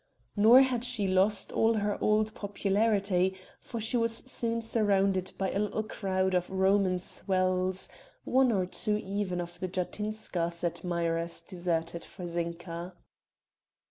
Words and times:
Nor 0.35 0.63
had 0.63 0.83
she 0.83 1.07
lost 1.07 1.51
all 1.51 1.75
her 1.75 2.01
old 2.03 2.33
popularity, 2.33 3.37
for 3.61 3.79
she 3.79 3.97
was 3.97 4.23
soon 4.25 4.59
surrounded 4.59 5.31
by 5.37 5.51
a 5.51 5.59
little 5.59 5.83
crowd 5.83 6.33
of 6.33 6.49
Roman 6.49 6.97
'swells;' 6.97 7.87
one 8.23 8.51
or 8.51 8.65
two 8.65 8.97
even 8.97 9.39
of 9.39 9.59
the 9.59 9.67
Jatinskas' 9.67 10.63
admirers 10.63 11.43
deserted 11.43 12.01
to 12.01 12.25
Zinka. 12.25 12.93